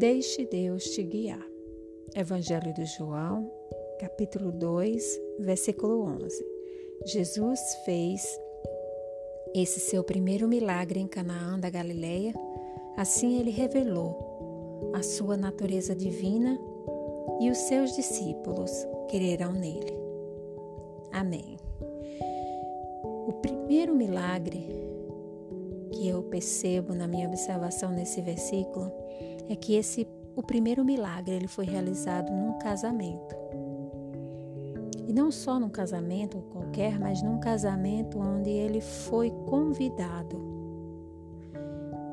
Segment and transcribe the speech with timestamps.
[0.00, 1.46] Deixe Deus te guiar.
[2.16, 3.52] Evangelho de João,
[3.98, 6.42] capítulo 2, versículo 11.
[7.04, 8.40] Jesus fez
[9.54, 12.32] esse seu primeiro milagre em Canaã da Galileia,
[12.96, 16.58] assim ele revelou a sua natureza divina
[17.38, 18.70] e os seus discípulos
[19.10, 19.92] crerão nele.
[21.12, 21.58] Amém.
[23.26, 24.66] O primeiro milagre
[25.92, 28.90] que eu percebo na minha observação nesse versículo
[29.50, 33.34] é que esse o primeiro milagre ele foi realizado num casamento.
[35.08, 40.40] E não só num casamento qualquer, mas num casamento onde ele foi convidado.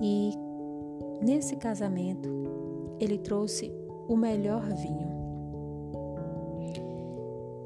[0.00, 0.32] E
[1.20, 2.30] nesse casamento
[3.00, 3.72] ele trouxe
[4.08, 5.12] o melhor vinho.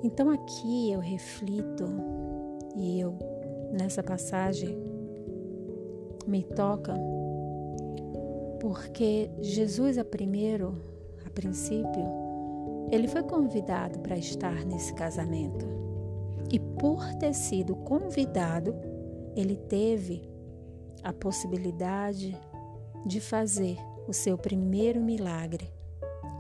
[0.03, 1.85] Então aqui eu reflito
[2.75, 3.15] e eu
[3.71, 4.79] nessa passagem
[6.27, 6.95] me toca
[8.61, 10.81] porque Jesus, a primeiro,
[11.27, 12.29] a princípio,
[12.91, 15.67] ele foi convidado para estar nesse casamento.
[16.51, 18.75] E por ter sido convidado,
[19.37, 20.29] ele teve
[21.03, 22.37] a possibilidade
[23.07, 25.73] de fazer o seu primeiro milagre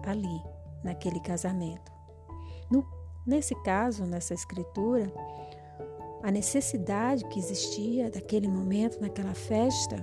[0.04, 0.42] ali,
[0.82, 1.92] naquele casamento.
[2.70, 2.84] No,
[3.26, 5.12] nesse caso, nessa escritura,
[6.22, 9.96] a necessidade que existia daquele momento, naquela festa,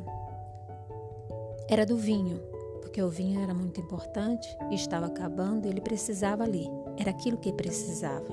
[1.67, 2.39] era do vinho,
[2.81, 6.69] porque o vinho era muito importante e estava acabando e ele precisava ali.
[6.97, 8.27] Era aquilo que precisava.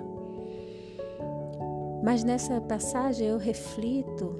[2.03, 4.35] Mas nessa passagem eu reflito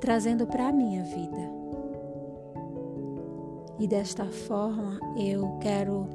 [0.00, 1.58] trazendo para a minha vida.
[3.78, 6.06] E desta forma eu quero,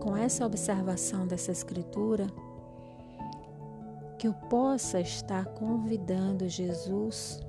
[0.00, 2.26] com essa observação dessa escritura,
[4.18, 7.40] que eu possa estar convidando Jesus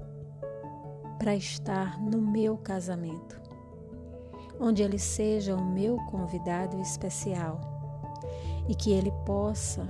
[1.24, 3.42] para estar no meu casamento,
[4.60, 7.62] onde ele seja o meu convidado especial
[8.68, 9.88] e que ele possa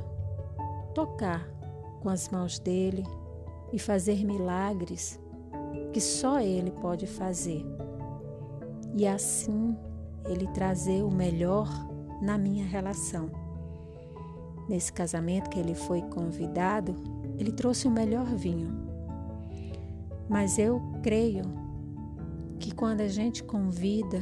[0.93, 1.49] tocar
[2.01, 3.03] com as mãos dele
[3.71, 5.19] e fazer milagres
[5.91, 7.65] que só ele pode fazer.
[8.95, 9.75] E assim
[10.29, 11.67] ele trazer o melhor
[12.21, 13.31] na minha relação.
[14.69, 16.93] Nesse casamento que ele foi convidado,
[17.39, 18.92] ele trouxe o melhor vinho
[20.33, 21.43] mas eu creio
[22.59, 24.17] que quando a gente convida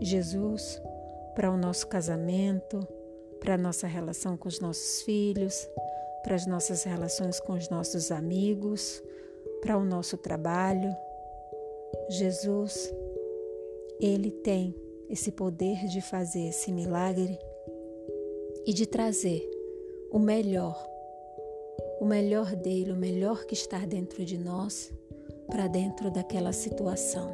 [0.00, 0.80] Jesus
[1.34, 2.78] para o nosso casamento,
[3.40, 5.68] para a nossa relação com os nossos filhos,
[6.22, 9.02] para as nossas relações com os nossos amigos,
[9.60, 10.94] para o nosso trabalho,
[12.08, 12.88] Jesus,
[13.98, 14.72] ele tem
[15.08, 17.36] esse poder de fazer esse milagre
[18.64, 19.50] e de trazer
[20.12, 20.80] o melhor,
[22.00, 24.92] o melhor dele, o melhor que está dentro de nós
[25.50, 27.32] para dentro daquela situação.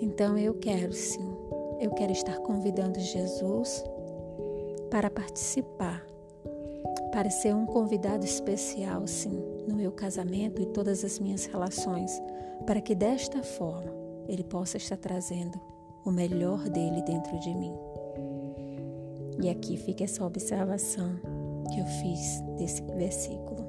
[0.00, 1.36] Então eu quero sim,
[1.80, 3.82] eu quero estar convidando Jesus
[4.90, 6.04] para participar,
[7.12, 12.20] para ser um convidado especial, sim, no meu casamento e todas as minhas relações,
[12.66, 13.92] para que desta forma
[14.28, 15.60] ele possa estar trazendo
[16.04, 17.74] o melhor dele dentro de mim.
[19.42, 21.18] E aqui fica essa observação
[21.72, 23.66] que eu fiz desse versículo.